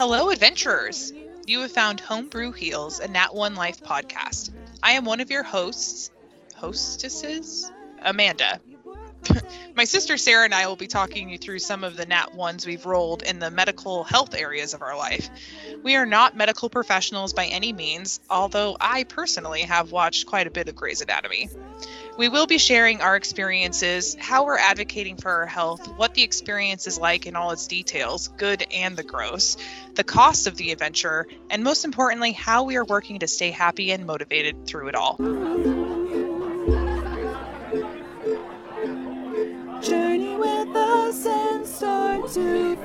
[0.00, 1.12] Hello, adventurers!
[1.46, 4.48] You have found Homebrew Heals, a Nat One Life podcast.
[4.82, 6.10] I am one of your hosts,
[6.56, 8.62] hostesses, Amanda.
[9.76, 12.64] My sister Sarah and I will be talking you through some of the Nat ones
[12.64, 15.28] we've rolled in the medical health areas of our life.
[15.82, 20.50] We are not medical professionals by any means, although I personally have watched quite a
[20.50, 21.50] bit of Grey's Anatomy.
[22.20, 26.86] We will be sharing our experiences, how we're advocating for our health, what the experience
[26.86, 29.56] is like in all its details, good and the gross,
[29.94, 33.90] the cost of the adventure, and most importantly, how we are working to stay happy
[33.90, 35.16] and motivated through it all.
[39.80, 42.76] Journey with us and start to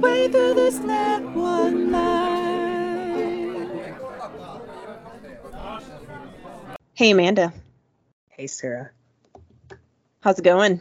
[0.00, 2.31] way through this life.
[7.02, 7.52] Hey, Amanda.
[8.28, 8.92] Hey, Sarah.
[10.20, 10.80] How's it going?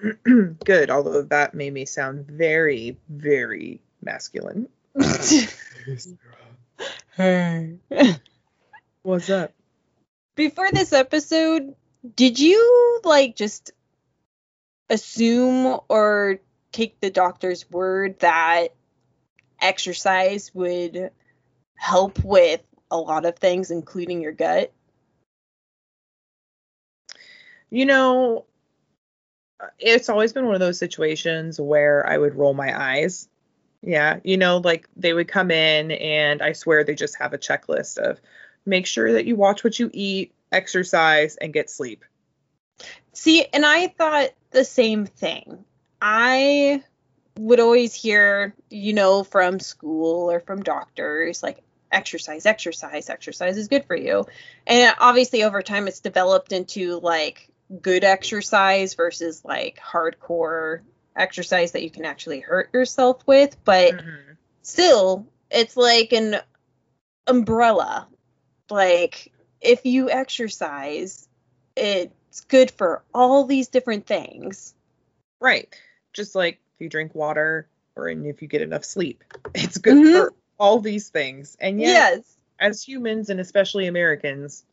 [0.22, 4.68] Good, although that made me sound very, very masculine.
[7.16, 7.76] hey.
[9.02, 9.52] What's up?
[10.36, 11.74] Before this episode,
[12.14, 13.72] did you like just
[14.88, 16.38] assume or
[16.70, 18.68] take the doctor's word that
[19.60, 21.10] exercise would
[21.74, 24.72] help with a lot of things, including your gut?
[27.72, 28.44] You know,
[29.78, 33.30] it's always been one of those situations where I would roll my eyes.
[33.80, 37.38] Yeah, you know, like they would come in and I swear they just have a
[37.38, 38.20] checklist of
[38.66, 42.04] make sure that you watch what you eat, exercise, and get sleep.
[43.14, 45.64] See, and I thought the same thing.
[46.00, 46.84] I
[47.38, 53.68] would always hear, you know, from school or from doctors, like exercise, exercise, exercise is
[53.68, 54.26] good for you.
[54.66, 57.48] And obviously, over time, it's developed into like
[57.80, 60.80] good exercise versus like hardcore
[61.16, 63.56] exercise that you can actually hurt yourself with.
[63.64, 64.36] But Mhm.
[64.62, 66.36] still, it's like an
[67.26, 68.08] umbrella.
[68.70, 71.28] Like, if you exercise,
[71.76, 74.74] it's good for all these different things.
[75.40, 75.74] Right.
[76.12, 80.12] Just like if you drink water or if you get enough sleep, it's good Mhm.
[80.12, 81.56] for all these things.
[81.60, 82.36] And yet, Yes.
[82.58, 84.64] as humans and especially Americans,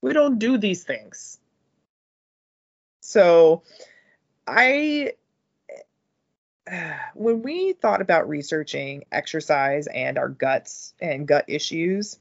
[0.00, 1.38] we don't do these things.
[3.08, 3.62] So,
[4.46, 5.12] I,
[7.14, 12.18] when we thought about researching exercise and our guts and gut issues,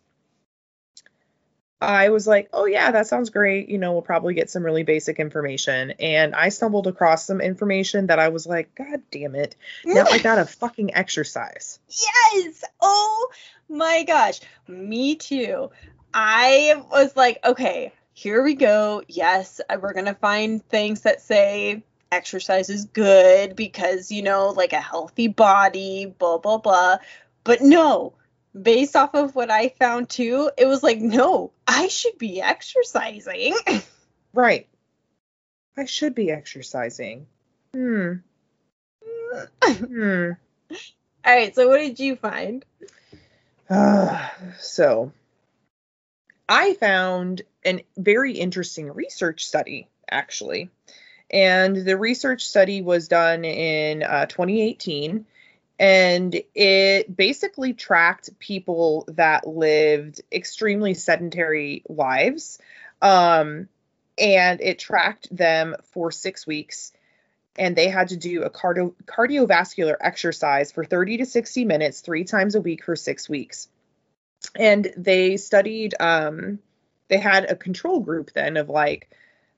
[1.81, 3.67] I was like, oh, yeah, that sounds great.
[3.67, 5.91] You know, we'll probably get some really basic information.
[5.99, 9.57] And I stumbled across some information that I was like, God damn it.
[9.83, 11.79] Now I got a fucking exercise.
[11.89, 12.63] Yes.
[12.79, 13.29] Oh
[13.67, 14.39] my gosh.
[14.69, 15.69] Me too.
[16.13, 19.03] I was like, okay, here we go.
[19.07, 24.73] Yes, we're going to find things that say exercise is good because, you know, like
[24.73, 26.97] a healthy body, blah, blah, blah.
[27.43, 28.13] But no,
[28.59, 33.55] based off of what I found too, it was like, no, I should be exercising.
[34.33, 34.67] Right.
[35.77, 37.25] I should be exercising.
[37.73, 38.13] Hmm.
[39.63, 40.31] Hmm.
[40.71, 40.75] All
[41.25, 41.55] right.
[41.55, 42.63] So, what did you find?
[43.67, 45.11] Ah, so,
[46.49, 50.69] I found a very interesting research study, actually.
[51.29, 55.25] And the research study was done in uh, 2018.
[55.79, 62.59] And it basically tracked people that lived extremely sedentary lives.
[63.01, 63.67] Um,
[64.17, 66.93] and it tracked them for six weeks.
[67.57, 72.23] And they had to do a cardio- cardiovascular exercise for 30 to 60 minutes, three
[72.23, 73.67] times a week for six weeks
[74.55, 76.59] and they studied um
[77.07, 79.09] they had a control group then of like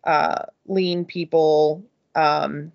[0.04, 1.84] uh lean people
[2.16, 2.72] um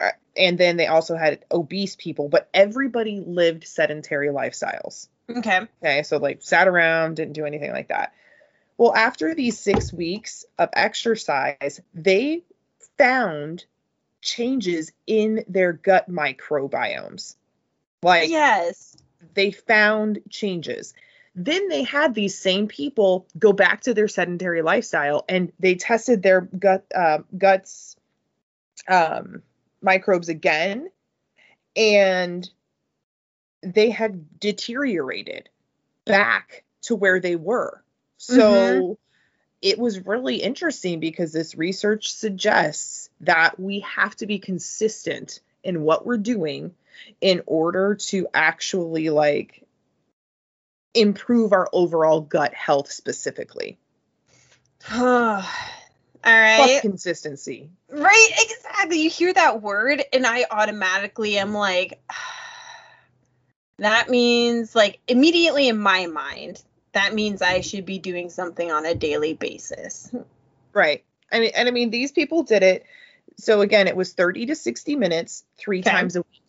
[0.00, 5.60] uh, and then they also had obese people but everybody lived sedentary lifestyles Okay.
[5.82, 8.12] okay so like sat around didn't do anything like that
[8.76, 12.42] well after these 6 weeks of exercise they
[12.98, 13.64] found
[14.20, 17.36] changes in their gut microbiomes
[18.02, 18.96] like Yes.
[19.34, 20.92] they found changes.
[21.34, 26.22] Then they had these same people go back to their sedentary lifestyle and they tested
[26.22, 27.96] their gut uh, guts
[28.88, 29.42] um,
[29.82, 30.88] microbes again,
[31.76, 32.48] and
[33.62, 35.48] they had deteriorated
[36.04, 37.82] back to where they were.
[38.16, 38.98] So
[39.60, 45.82] it was really interesting because this research suggests that we have to be consistent in
[45.82, 46.74] what we're doing
[47.20, 49.63] in order to actually like
[50.94, 53.78] improve our overall gut health specifically.
[54.92, 55.42] All
[56.24, 56.58] right.
[56.58, 56.80] Right.
[56.80, 57.70] consistency.
[57.90, 59.02] Right, exactly.
[59.02, 62.00] You hear that word, and I automatically am like,
[63.78, 66.62] that means like immediately in my mind,
[66.92, 70.10] that means I should be doing something on a daily basis.
[70.72, 71.04] Right.
[71.30, 72.84] I mean, and I mean, these people did it.
[73.36, 75.90] So again, it was 30 to 60 minutes, three Okay.
[75.90, 76.43] times a week.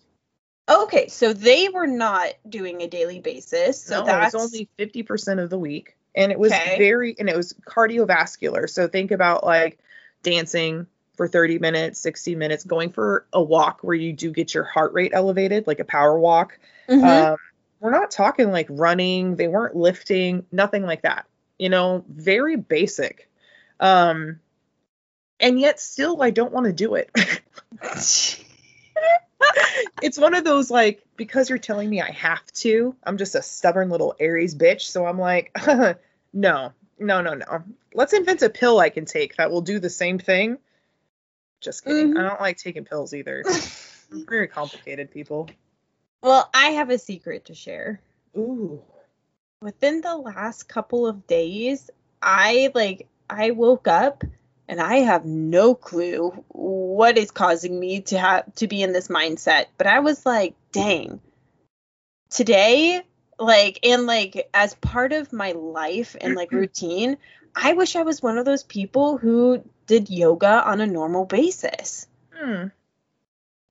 [0.68, 3.82] Okay, so they were not doing a daily basis.
[3.84, 5.96] So no, that's it was only 50% of the week.
[6.16, 6.78] And it was Okay.
[6.78, 8.70] very, and it was cardiovascular.
[8.70, 9.78] So think about like
[10.24, 14.64] dancing for 30 minutes, 60 minutes, going for a walk where you do get your
[14.64, 16.58] heart rate elevated, like a power walk.
[16.90, 17.04] Mhm.
[17.04, 17.38] Um,
[17.80, 21.26] we're not talking like running, they weren't lifting, nothing like that.
[21.60, 23.30] You know, very basic.
[23.80, 24.40] Um,
[25.40, 27.12] and yet still, I don't want to do it.
[30.02, 32.96] it's one of those like because you're telling me I have to.
[33.04, 35.52] I'm just a stubborn little Aries bitch, so I'm like,
[36.34, 37.64] no, no, no, no.
[37.94, 40.58] Let's invent a pill I can take that will do the same thing.
[41.62, 42.14] Just kidding.
[42.14, 42.20] Mhm.
[42.20, 43.44] I don't like taking pills either.
[44.12, 45.50] Very complicated, people.
[46.22, 48.02] well, I have a secret to share.
[48.38, 48.82] Ooh.
[49.62, 51.90] Within the last couple of days,
[52.22, 54.24] I like I woke up
[54.68, 59.08] and I have no clue what is causing me to have to be in this
[59.08, 59.66] mindset.
[59.78, 61.20] But I was like, dang.
[62.30, 63.02] Today,
[63.40, 67.18] like and like as part of my life and like routine,
[67.56, 72.08] I wish I was one of those people who did yoga on a normal basis.
[72.34, 72.68] Hmm.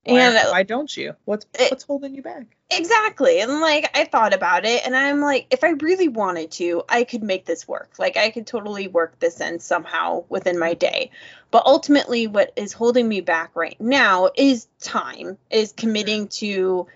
[0.05, 1.15] Why, And why don't you?
[1.25, 2.54] What's It- what's holding you back?
[2.71, 3.39] Exactly.
[3.41, 7.03] And like I thought about it and I'm like if I really wanted to, I
[7.03, 7.91] could make this work.
[7.99, 11.11] Like I could totally work this in somehow within my day.
[11.51, 16.87] But ultimately what is holding me back right now is time, is committing to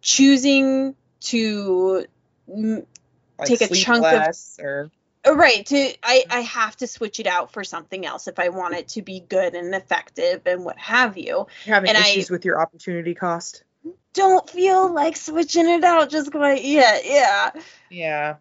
[0.00, 2.06] choosing to
[2.48, 2.86] mm,
[3.38, 4.90] Like Take a chunk of- or
[5.26, 8.48] uh, right to I, I have to switch it out for something else if I
[8.48, 11.46] want it to be good and effective and what have you.
[11.66, 13.64] you're having and I- issues with your opportunity cost.
[14.14, 17.02] Don't feel like switching it out just quite yet.
[17.04, 17.50] Yeah.
[17.90, 18.36] Yeah.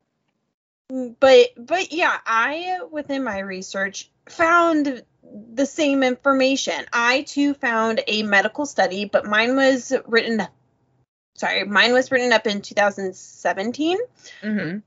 [1.19, 5.03] but but yeah i within my research found
[5.53, 10.41] the same information i too found a medical study but mine was written
[11.35, 13.97] sorry mine was written up in 2017
[14.41, 14.77] Mm-hmm.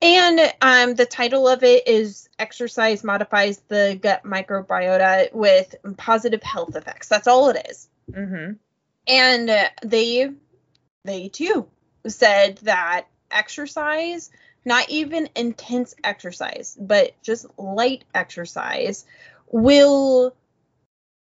[0.00, 6.74] and um, the title of it is exercise modifies the gut microbiota with positive health
[6.74, 8.52] effects that's all it is Mm-hmm.
[9.06, 9.50] And
[9.82, 10.30] they
[11.04, 11.66] they too
[12.06, 14.30] said that exercise
[14.64, 19.04] not even intense exercise but just light exercise
[19.50, 20.34] will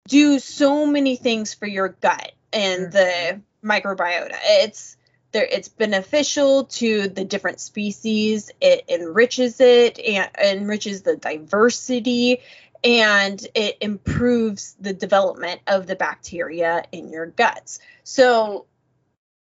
[0.07, 2.91] do so many things for your gut and mm-hmm.
[2.91, 4.35] the microbiota.
[4.43, 4.97] It's
[5.33, 8.49] there it's beneficial to the different species.
[8.61, 12.39] It enriches it and enriches the diversity
[12.87, 17.79] and it improves the development of the bacteria in your guts.
[18.05, 18.65] So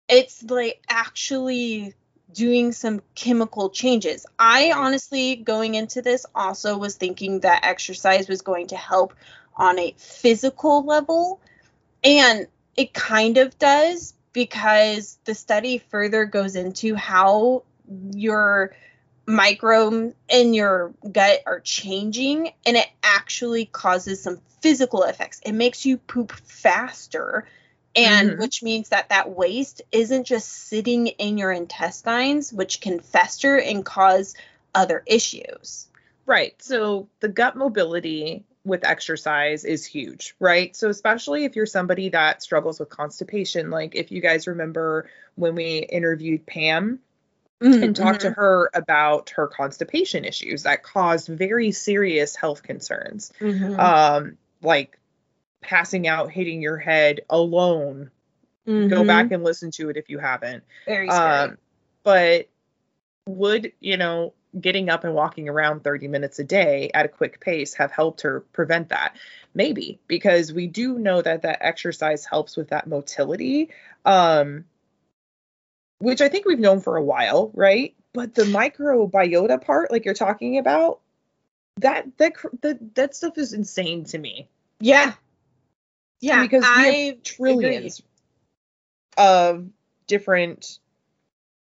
[0.08, 1.94] it's like actually
[2.32, 4.26] doing some chemical changes.
[4.38, 9.12] I honestly, going into this, also was thinking that exercise was going to help
[9.56, 11.40] on a physical level.
[12.04, 12.46] And
[12.76, 17.64] it kind of does because the study further goes into how
[18.12, 18.76] your
[19.26, 25.40] microbes in your gut are changing and it actually causes some physical effects.
[25.44, 27.46] It makes you poop faster
[27.94, 28.38] and Mhm.
[28.38, 33.84] which means that that waste isn't just sitting in your intestines which can fester and
[33.84, 34.34] cause
[34.74, 35.88] other issues.
[36.24, 36.60] Right.
[36.62, 40.74] So the gut motility with exercise is huge, right?
[40.74, 45.54] So especially if you're somebody that struggles with constipation, like if you guys remember when
[45.54, 47.00] we interviewed Pam
[47.62, 53.32] and talked to her about her constipation issues that caused very serious health concerns.
[53.40, 53.78] Mhm.
[53.78, 54.98] Um like
[55.60, 58.10] passing out, hitting your head alone.
[58.66, 59.06] Go Mhm.
[59.06, 60.64] back and listen to it if you haven't.
[60.86, 61.50] Very scary.
[61.50, 61.58] Um,
[62.04, 62.48] but
[63.26, 67.40] would, you know, getting up and walking around 30 minutes a day at a quick
[67.40, 69.16] pace have helped her prevent that?
[69.54, 73.70] Maybe, because we do know that that exercise helps with that motility,
[74.04, 74.64] um,
[76.02, 77.94] which I think we've known for a while, right?
[78.12, 81.00] But the microbiota part, like you're talking about,
[81.78, 84.48] that that that that stuff is insane to me.
[84.80, 85.14] yeah.
[86.20, 88.02] Yeah, because we have I trillions
[89.16, 89.68] of
[90.06, 90.78] different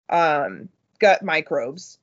[0.08, 0.68] um,
[0.98, 1.98] gut microbes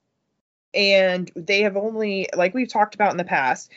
[0.73, 3.71] and they have only like we've talked about in the past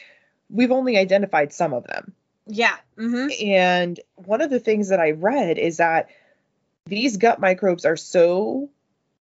[0.50, 2.12] we've only identified some of them
[2.46, 2.76] Yeah.
[2.96, 6.08] hmm and one of the things that i read is that
[6.88, 8.70] these gut microbes are so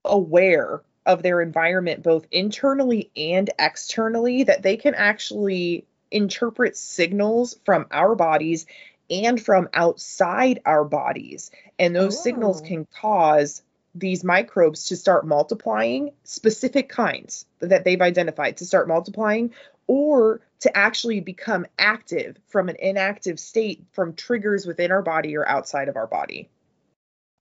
[0.05, 7.87] aware of their environment both internally and externally that they can actually interpret signals from
[7.91, 8.67] our bodies
[9.11, 12.67] and from outside our bodies and those signals Oh.
[12.67, 13.63] can cause
[13.95, 19.53] these microbes to start multiplying, specific kinds that they've identified to start multiplying,
[19.87, 25.47] or to actually become active from an inactive state from triggers within our body or
[25.47, 26.49] outside of our body.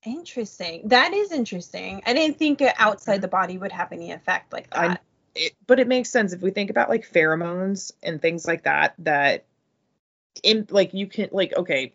[0.04, 0.88] Interesting.
[0.88, 2.02] That is interesting.
[2.06, 5.02] I didn't think outside the body would have any effect like I- that.
[5.34, 8.94] It, but it makes sense if we think about like pheromones and things like that,
[8.98, 9.46] that
[10.42, 11.94] in like you can like okay,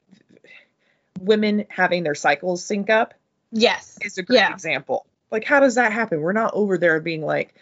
[1.19, 3.13] women having their cycles sync up
[3.51, 3.97] yes.
[4.01, 4.51] is a great Yeah.
[4.51, 5.05] example.
[5.29, 6.21] Like, how does that happen?
[6.21, 7.53] We're not over there being like,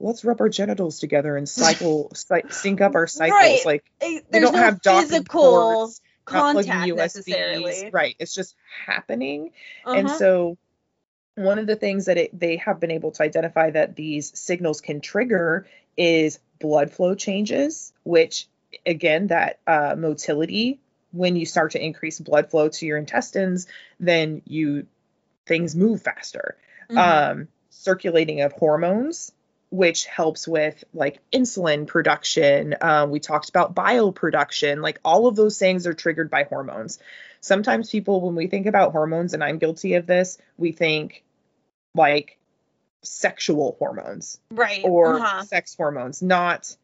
[0.00, 3.38] let's rub our genitals together and cycle, cy- sync up our cycles.
[3.38, 3.60] Right.
[3.64, 7.92] Like, we There's don't no have physical cords, not plugging contact USBs.
[7.92, 8.16] Right.
[8.18, 8.54] It's just
[8.86, 9.52] happening.
[9.86, 10.18] And Uh-huh.
[10.18, 10.58] so,
[11.34, 14.80] one of the things that it, they have been able to identify that these signals
[14.80, 18.46] can trigger is blood flow changes, which,
[18.84, 20.80] again, that uh, motility,
[21.12, 23.66] when you start to increase blood flow to your intestines,
[23.98, 24.86] then you
[25.46, 26.56] things move faster
[26.90, 26.98] Mhm.
[26.98, 29.32] um, circulating of hormones,
[29.70, 32.74] which helps with like insulin production.
[32.80, 34.82] Um, we talked about bioproduction.
[34.82, 36.98] Like all of those things are triggered by hormones.
[37.40, 41.24] Sometimes people, when we think about hormones, and I'm guilty of this, we think
[41.94, 42.36] like
[43.02, 44.82] sexual hormones right.
[44.84, 45.44] or uh-huh.
[45.44, 46.76] sex hormones, not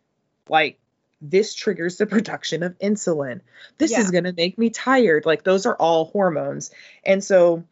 [0.48, 0.78] like
[1.20, 3.40] this triggers the production of insulin.
[3.78, 4.00] This Yeah.
[4.00, 5.26] is going to make me tired.
[5.26, 6.70] Like those are all hormones.
[7.04, 7.64] And so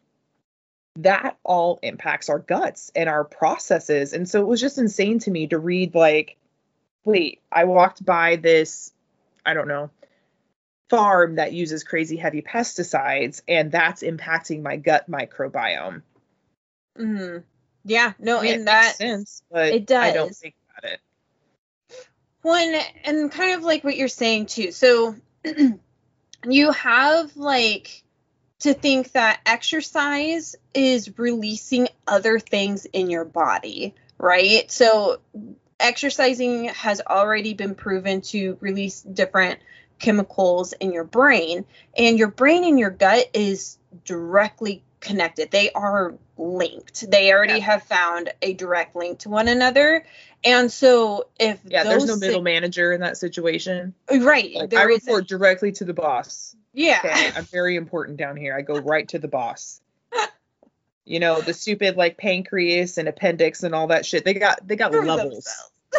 [0.97, 4.13] that all impacts our guts and our processes.
[4.13, 6.37] And so it was just insane to me to read like
[7.03, 8.91] wait, I walked by this
[9.45, 9.89] I don't know
[10.89, 16.03] farm that uses crazy heavy pesticides and that's impacting my gut microbiome.
[16.97, 17.43] Mhm.
[17.83, 18.13] Yeah.
[18.19, 20.99] No, I mean, and that sense, but it I don't think about it.
[22.41, 24.71] One and kind of like what you're saying too.
[24.71, 25.15] So
[26.47, 28.03] you have like
[28.65, 34.71] to think that exercise is releasing other things in your body, right?
[34.71, 35.19] So
[35.79, 39.59] exercising has already been proven to release different
[39.99, 41.63] chemicals in your brain
[41.95, 45.51] and your brain and your gut is directly connected.
[45.51, 47.09] They are linked.
[47.09, 47.65] They already Yeah.
[47.65, 50.03] have found a direct link to one another.
[50.43, 53.93] And so if Yeah, there's no middle thi- manager in that situation.
[54.11, 56.55] right, Like, I report directly to the boss.
[56.75, 56.99] Yeah.
[57.03, 58.55] Okay, I'm very important down here.
[58.55, 59.81] I go right to the boss.
[61.07, 64.25] You know, the stupid like pancreas and appendix and all that shit.
[64.25, 65.47] They got they got Prove levels.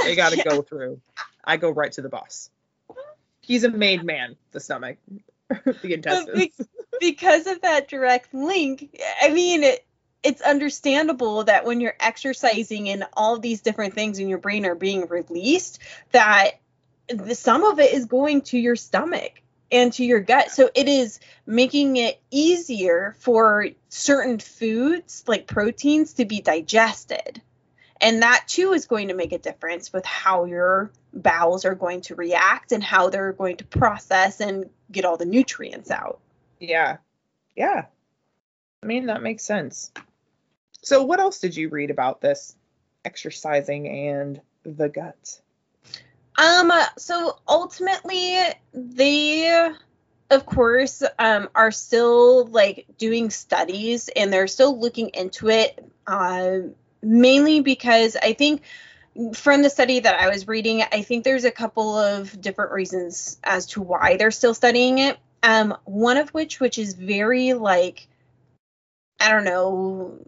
[0.02, 0.42] They got to Yeah.
[0.42, 1.00] go through.
[1.45, 2.50] I go right to the boss.
[3.40, 4.35] He's a made man.
[4.50, 4.97] The stomach,
[5.49, 6.61] the intestines.
[6.99, 9.87] because of that direct link, I mean, it,
[10.25, 14.75] it's understandable that when you're exercising and all these different things in your brain are
[14.75, 15.78] being released,
[16.11, 16.59] that
[17.09, 20.50] the, some of it is going to your stomach and to your gut.
[20.50, 27.40] So it is making it easier for certain foods, like proteins, to be digested.
[28.00, 32.02] And that too is going to make a difference with how your bowels are going
[32.02, 36.20] to react and how they're going to process and get all the nutrients out.
[36.61, 36.99] Yeah.
[37.54, 37.87] Yeah.
[38.82, 39.90] I mean, that makes sense.
[40.82, 42.54] So, what else did you read about this
[43.04, 45.40] exercising and the gut?
[46.38, 48.38] Um, so ultimately,
[48.74, 49.70] they,
[50.30, 56.58] of course, um, are still like doing studies and they're still looking into it, uh,
[57.02, 58.62] mainly because I think
[59.32, 63.38] from the study that I was reading, I think there's a couple of different reasons
[63.42, 65.18] as to why they're still studying it.
[65.42, 68.08] Um, one of which, which is very like,
[69.20, 70.18] I don't know,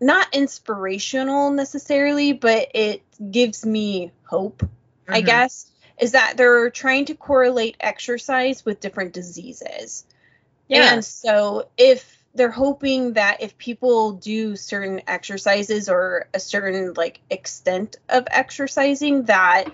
[0.00, 4.68] not inspirational necessarily, but it gives me hope
[5.12, 5.26] I Mhm.
[5.26, 5.66] guess,
[5.98, 10.04] is that they're trying to correlate exercise with different diseases.
[10.68, 10.94] Yeah.
[10.94, 17.20] And so if they're hoping that if people do certain exercises or a certain like
[17.28, 19.64] extent of exercising that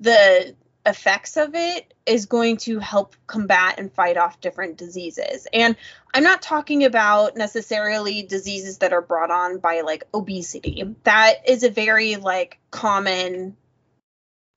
[0.00, 0.54] the
[0.86, 5.46] effects of it is going to help combat and fight off different diseases.
[5.52, 5.76] And
[6.14, 10.94] I'm not talking about necessarily diseases that are brought on by like obesity.
[11.02, 13.56] That is a very like common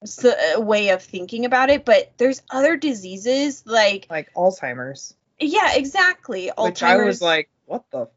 [0.01, 6.49] Uh, way of thinking about it, but there's other diseases like like Alzheimer's, yeah, exactly.
[6.57, 7.21] which I was Alzheimer's.
[7.21, 8.07] like, what the?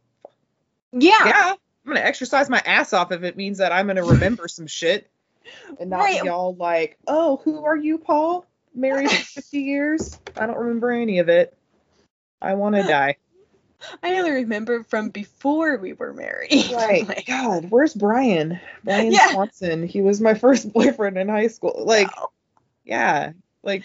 [0.92, 1.56] yeah, Yeah, I'm
[1.92, 5.10] gonna exercise my ass off if it means that I'm gonna remember some shit
[5.80, 6.22] and not Right.
[6.22, 8.46] be all like, oh, who are you, Paul?
[8.74, 10.20] Married for 50 years?
[10.36, 11.52] I don't remember any of it.
[12.40, 13.16] I want to die.
[14.02, 16.50] I only remember from before we were married.
[16.72, 17.06] Right.
[17.06, 18.60] Like, God, where's Brian?
[18.84, 19.32] Brian Yeah.
[19.32, 19.86] Swanson.
[19.86, 21.84] He was my first boyfriend in high school.
[21.84, 22.30] Like, wow.
[22.84, 23.84] yeah, like.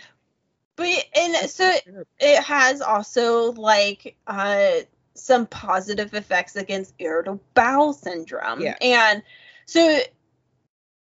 [0.76, 1.72] but and so
[2.20, 4.72] it has also like uh
[5.16, 8.62] some positive effects against irritable bowel syndrome.
[8.62, 8.76] Yeah.
[8.82, 9.24] And
[9.66, 10.00] so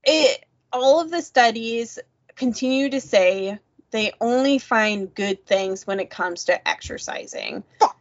[0.04, 1.98] it all of the studies
[2.36, 3.58] continue to say
[3.90, 7.62] they only find good things when it comes to exercising.
[7.80, 7.97] Fuck.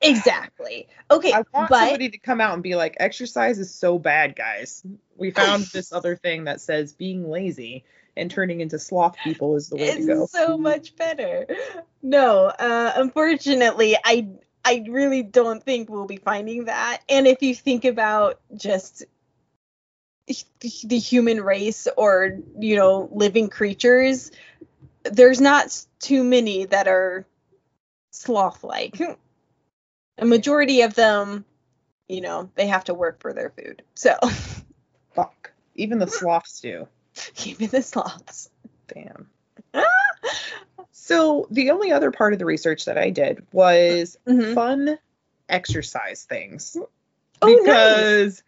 [0.00, 0.88] Exactly.
[1.10, 4.36] Okay, I want but somebody to come out and be like, exercise is so bad,
[4.36, 4.84] guys.
[5.16, 7.84] We found this other thing that says being lazy
[8.16, 10.22] and turning into sloth people is the way to go.
[10.24, 11.46] it's so much better.
[12.02, 14.28] No, uh, unfortunately, I
[14.64, 17.00] I really don't think we'll be finding that.
[17.08, 19.04] And if you think about just
[20.60, 24.30] the human race or you know living creatures,
[25.04, 27.26] there's not too many that are
[28.10, 29.00] sloth-like.
[30.18, 31.44] A majority of them,
[32.08, 33.82] you know, they have to work for their food.
[33.94, 34.16] So
[35.12, 35.52] Fuck.
[35.74, 36.88] Even the sloths do.
[37.44, 38.50] even the sloths.
[38.88, 39.28] Damn.
[40.92, 44.54] So the only other part of the research that I did was Mhm.
[44.54, 44.98] fun
[45.48, 46.76] exercise things.
[47.40, 47.58] Oh, nice.
[47.64, 48.42] because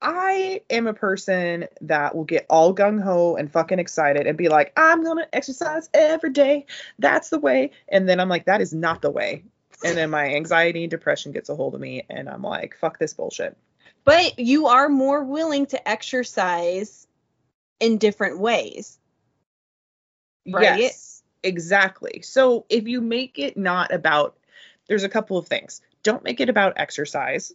[0.00, 4.48] I am a person that will get all gung ho and fucking excited and be
[4.48, 6.66] like, I'm gonna exercise every day.
[6.98, 7.70] That's the way.
[7.88, 9.44] And then I'm like, that is not the way.
[9.82, 12.98] And then my anxiety and depression gets a hold of me, and I'm like, fuck
[12.98, 13.56] this bullshit.
[14.04, 17.06] But you are more willing to exercise
[17.80, 18.98] in different ways.
[20.46, 20.78] Right?
[20.78, 22.20] Yes, exactly.
[22.22, 24.36] So if you make it not about,
[24.88, 25.80] there's a couple of things.
[26.02, 27.52] Don't make it about exercise.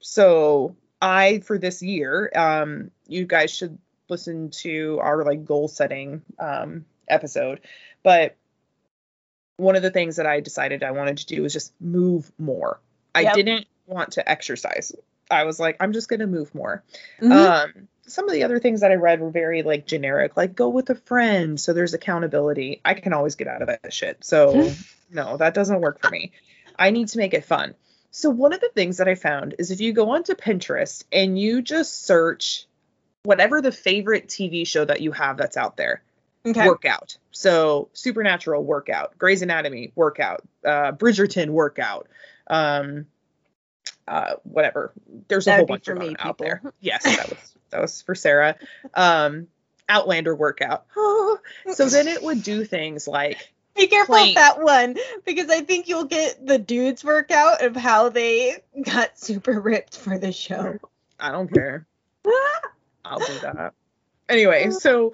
[0.00, 6.22] So I, for this year, um, you guys should listen to our like goal setting
[6.38, 7.60] um, episode.
[8.02, 8.36] But
[9.56, 12.80] one of the things that I decided I wanted to do was just move more.
[13.14, 13.34] I Yep.
[13.34, 14.92] didn't want to exercise.
[15.30, 16.82] I was like, I'm just gonna move more.
[17.20, 17.32] Mhm.
[17.32, 20.68] Um, some of the other things that I read were very like generic, like go
[20.68, 22.80] with a friend, so there's accountability.
[22.84, 24.24] I can always get out of that shit.
[24.24, 24.70] So
[25.10, 26.32] no, that doesn't work for me.
[26.78, 27.74] I need to make it fun.
[28.10, 31.38] So one of the things that I found is if you go onto Pinterest and
[31.38, 32.66] you just search
[33.24, 36.02] whatever the favorite TV show that you have that's out there,
[36.46, 36.66] okay.
[36.66, 37.16] workout.
[37.30, 42.08] So Supernatural workout, Grey's Anatomy workout, uh, Bridgerton workout,
[42.46, 43.06] um,
[44.08, 44.92] uh, whatever.
[45.28, 46.62] There's a That whole bunch of me, them out there.
[46.80, 48.56] Yes, that was that was for Sarah.
[48.94, 49.48] Um,
[49.88, 50.86] Outlander workout.
[50.94, 54.28] so then it would do things like Be careful plank.
[54.28, 59.18] with that one because I think you'll get the dudes workout of how they got
[59.18, 60.78] super ripped for the show.
[61.20, 61.86] I don't care.
[63.04, 63.74] I'll do that.
[64.28, 65.12] Anyway, so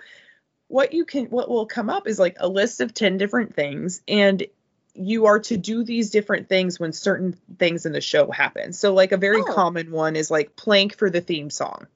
[0.73, 4.01] what you can what will come up is like a list of 10 different things
[4.09, 4.43] and
[4.95, 8.73] you are to do these different things when certain things in the show happen.
[8.73, 9.53] So like a very Oh.
[9.53, 11.87] common one is like plank for the theme song.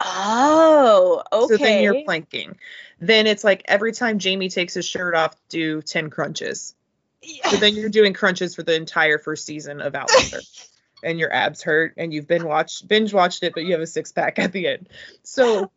[0.00, 1.56] Oh, okay.
[1.56, 2.58] So then you're planking.
[3.00, 6.74] Then it's like every time Jamie takes his shirt off, do 10 crunches.
[7.22, 7.48] Yeah.
[7.50, 10.40] So then you're doing crunches for the entire first season of Outlander.
[11.02, 13.86] and your abs hurt and you've been watched binge watched it, but you have a
[13.86, 14.88] six pack at the end.
[15.22, 15.70] So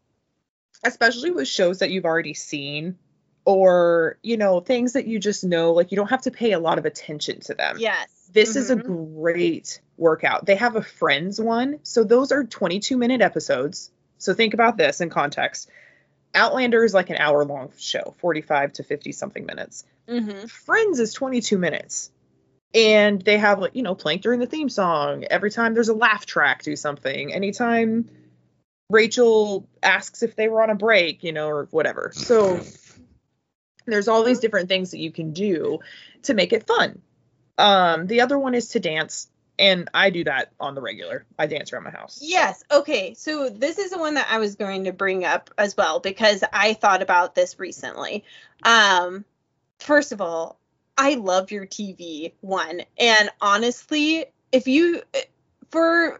[0.83, 2.97] especially with shows that you've already seen
[3.45, 6.59] or, you know, things that you just know, like you don't have to pay a
[6.59, 7.77] lot of attention to them.
[7.79, 8.07] Yes.
[8.31, 9.15] This is a Mhm.
[9.15, 10.45] great workout.
[10.45, 11.79] They have a friends one.
[11.83, 13.91] So those are 22 minute episodes.
[14.17, 15.69] So think about this in context.
[16.35, 19.83] Outlander is like an hour long show, 45 to 50 something minutes.
[20.07, 20.49] Mhm.
[20.49, 22.11] Friends is 22 minutes.
[22.75, 25.23] And they have like, you know, plank during the theme song.
[25.23, 27.33] Every time there's a laugh track, do something.
[27.33, 28.09] Anytime
[28.89, 32.11] Rachel asks if they were on a break, you know, or whatever.
[32.13, 32.59] So
[33.85, 35.79] there's all these different things that you can do
[36.23, 37.01] to make it fun.
[37.57, 41.25] Um, the other one is to dance, and I do that on the regular.
[41.37, 42.19] I dance around my house.
[42.21, 42.63] Yes.
[42.71, 43.13] Okay.
[43.13, 46.43] So this is the one that I was going to bring up as well because
[46.51, 48.23] I thought about this recently.
[48.63, 49.25] Um,
[49.79, 50.57] first of all,
[50.97, 55.01] I love your TV one, and honestly, if you
[55.69, 56.19] for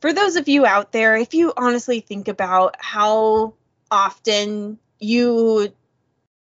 [0.00, 3.54] for those of you out there, if you honestly think about how
[3.90, 5.72] often you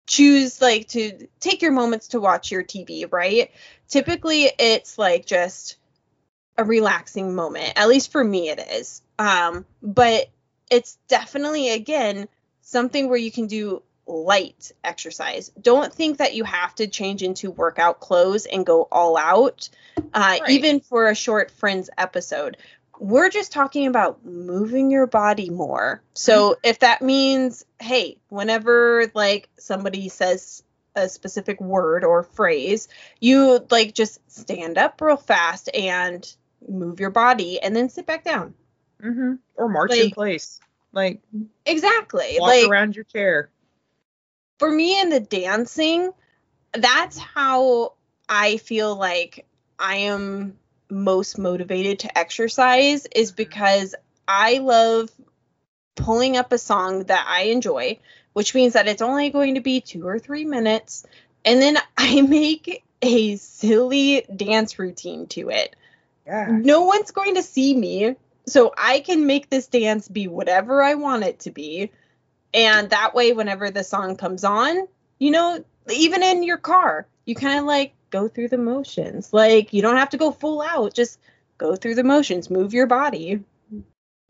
[0.08, 3.52] choose like to take your moments to watch your TV, right?
[3.88, 5.78] Typically it's like just
[6.58, 7.74] a relaxing moment.
[7.78, 9.02] At least for me it is.
[9.18, 10.30] Um but
[10.70, 12.28] it's definitely again
[12.62, 15.50] something where you can do light exercise.
[15.62, 19.70] Don't think that you have to change into workout clothes and go all out
[20.14, 20.50] uh Right.
[20.50, 22.58] even for a short friends episode.
[23.00, 26.04] We're just talking about moving your body more.
[26.14, 30.64] So if that means hey, whenever like somebody says
[30.96, 32.88] a specific word or phrase,
[33.20, 36.32] you like just stand up real fast and
[36.68, 38.54] move your body and then sit back down.
[39.02, 40.60] hmm Or march in place.
[40.94, 41.22] Like
[41.66, 42.38] Exactly.
[42.40, 43.50] walk like around your chair.
[44.60, 46.12] for me in the dancing,
[46.74, 47.94] that's how
[48.28, 49.46] I feel like
[49.80, 50.58] I am
[50.92, 53.38] most motivated to exercise is mm-hmm.
[53.38, 53.96] because
[54.28, 55.10] I love
[55.96, 58.00] pulling up a song that I enjoy,
[58.34, 61.06] which means that it's only going to be two or three minutes.
[61.44, 65.76] And then I make a silly dance routine to it.
[66.26, 66.48] Yeah.
[66.52, 68.16] No one's going to see me.
[68.48, 71.92] So I can make this dance be whatever I want it to be.
[72.54, 74.88] And that way, whenever the song comes on,
[75.20, 79.34] you know, even in your car, you kind of like go through the motions.
[79.34, 81.20] Like you don't have to go full out, just
[81.58, 83.44] go through the motions, move your body.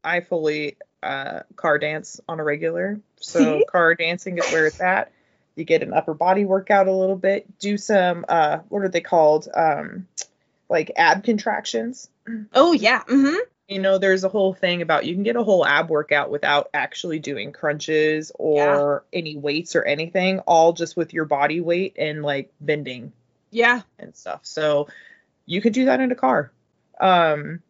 [0.04, 3.00] I fully uh, car dance on a regular.
[3.24, 3.66] So See?
[3.70, 5.12] car dancing is where it's at.
[5.56, 7.60] You get an upper body workout a little bit.
[7.60, 9.48] Do some uh, what are they called?
[9.54, 10.08] Um,
[10.70, 12.10] like ab contractions.
[12.52, 13.04] Oh yeah.
[13.04, 13.38] Mm-hmm.
[13.68, 16.72] You know, there's a whole thing about you can get a whole ab workout without
[16.74, 22.24] actually doing crunches or any weights or anything, all just with your body weight and
[22.24, 23.14] like bending
[23.52, 23.82] Yeah.
[24.00, 24.42] and stuff.
[24.44, 24.88] So
[25.46, 26.52] you could do that in a car.
[27.00, 27.62] Um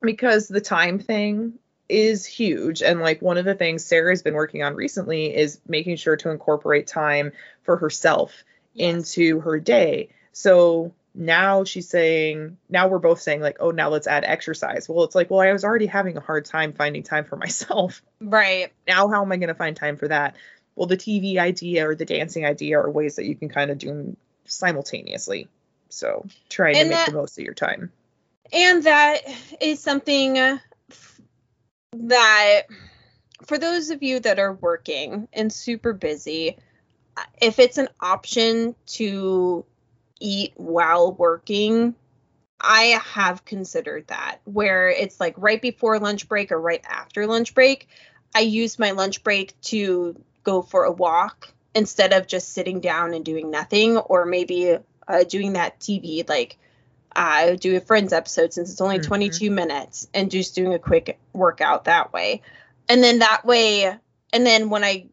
[0.00, 1.54] because the time thing
[1.88, 5.96] is huge and like one of the things Sarah's been working on recently is making
[5.96, 7.32] sure to incorporate time
[7.62, 8.42] for herself
[8.74, 10.08] into her day.
[10.32, 14.88] So now she's saying now we're both saying like oh now let's add exercise.
[14.88, 18.02] Well, it's like well I was already having a hard time finding time for myself.
[18.20, 18.72] Right.
[18.88, 20.36] Now how am I going to find time for that?
[20.74, 23.78] Well, the TV idea or the dancing idea are ways that you can kind of
[23.78, 25.48] do simultaneously.
[25.88, 27.92] So trying And to make that- the most of your time.
[28.52, 29.20] And that
[29.60, 30.58] is something uh,
[31.94, 32.62] that,
[33.46, 36.56] for those of you that are working and super busy,
[37.16, 39.64] uh, if it's an option to
[40.20, 41.94] eat while working,
[42.60, 47.54] I have considered that where it's like right before lunch break or right after lunch
[47.54, 47.88] break.
[48.34, 53.14] I use my lunch break to go for a walk instead of just sitting down
[53.14, 54.76] and doing nothing, or maybe
[55.08, 56.58] uh, doing that TV like
[57.16, 59.04] uh, do a Friends episode since it's only Mhm.
[59.04, 62.42] 22 minutes and just doing a quick workout that way.
[62.88, 63.84] And then that way,
[64.32, 65.06] and then when I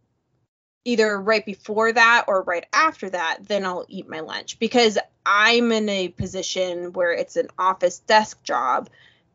[0.84, 5.72] either right before that or right after that, then I'll eat my lunch because I'm
[5.72, 8.90] in a position where it's an office desk job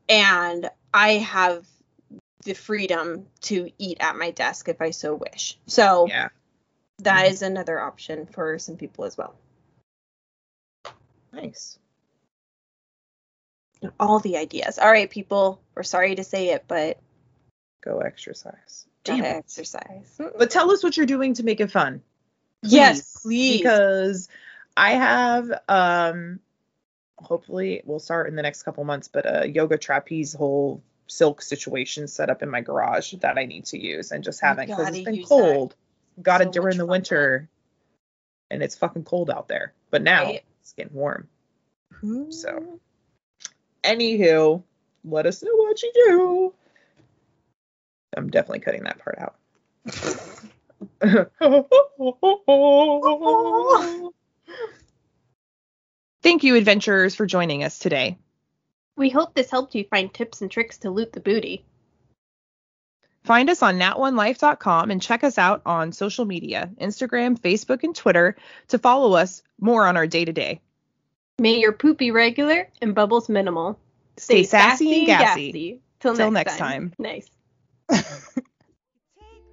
[0.08, 1.66] and I have
[2.44, 5.58] the freedom to eat at my desk if I so wish.
[5.66, 6.28] So Yeah.
[6.98, 7.28] That Mhm.
[7.42, 9.34] another option for some people as well.
[11.32, 11.78] Nice.
[14.00, 14.78] All the ideas.
[14.78, 16.98] All right, people, we're sorry to say it, but
[17.82, 18.86] Go exercise.
[19.04, 19.36] Damn it.
[19.36, 20.18] exercise.
[20.18, 22.02] But tell us what you're doing to make it fun.
[22.62, 23.58] Yes, please.
[23.58, 24.28] Because
[24.76, 26.40] I have um
[27.18, 32.08] hopefully we'll start in the next couple months, but a yoga trapeze whole silk situation
[32.08, 35.04] set up in my garage that I need to use and just haven't because it's
[35.04, 35.70] been cold.
[35.70, 35.76] that.
[36.16, 36.24] Cold.
[36.24, 36.88] Got So it during much the fun.
[36.90, 37.48] winter
[38.50, 39.72] and it's fucking cold out there.
[39.90, 40.44] But now Right.
[40.60, 41.28] it's getting warm.
[42.00, 42.30] Hmm.
[42.30, 42.80] So.
[43.84, 44.62] Anywho,
[45.04, 46.54] let us know what you do.
[48.16, 49.36] I'm definitely cutting that part out.
[56.22, 58.18] Thank you, adventurers, for joining us today.
[58.96, 61.64] We hope this helped you find tips and tricks to loot the booty.
[63.26, 68.36] Find us on nat1life.com and check us out on social media Instagram, Facebook, and Twitter
[68.68, 70.60] to follow us more on our day to day.
[71.40, 73.80] May your poop be regular and bubbles minimal.
[74.16, 75.80] Stay sassy and gassy.
[75.98, 76.90] Till, Till next, next time.
[76.90, 76.94] time.
[77.00, 77.28] Nice.
[77.90, 78.04] Take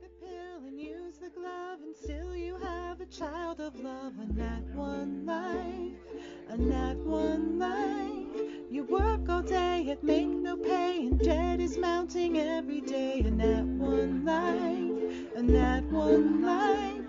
[0.02, 4.14] the pill and use the glove, and still you have a child of love.
[4.20, 5.98] A nat one life,
[6.50, 8.42] a nat one life.
[8.70, 10.73] You work all day at make no pay,
[11.04, 13.20] and debt is mounting every day.
[13.26, 17.03] and that one life, and that one life.